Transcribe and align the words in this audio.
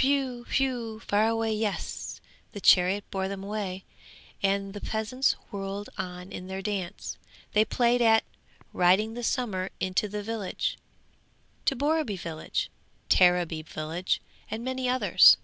'Whew! 0.00 0.44
whew! 0.56 1.00
fare 1.00 1.28
away! 1.28 1.52
Yes, 1.52 2.22
the 2.52 2.62
chariot 2.62 3.04
bore 3.10 3.28
them 3.28 3.44
away, 3.44 3.84
and 4.42 4.72
the 4.72 4.80
peasants 4.80 5.34
whirled 5.50 5.90
on 5.98 6.32
in 6.32 6.46
their 6.46 6.62
dance. 6.62 7.18
They 7.52 7.62
played 7.66 8.00
at 8.00 8.24
"Riding 8.72 9.12
the 9.12 9.22
Summer 9.22 9.68
into 9.78 10.08
the 10.08 10.22
village," 10.22 10.78
to 11.66 11.76
Borreby 11.76 12.16
village, 12.16 12.70
Tareby 13.10 13.60
village, 13.66 14.22
and 14.50 14.64
many 14.64 14.88
others. 14.88 15.36